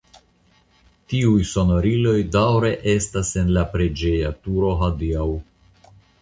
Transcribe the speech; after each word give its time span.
Tiuj 1.11 1.43
sonoriloj 1.49 2.15
daŭre 2.35 2.71
estas 2.95 3.31
en 3.43 3.53
la 3.59 3.67
preĝeja 3.75 4.33
turo 4.47 4.73
hodiaŭ. 4.81 5.29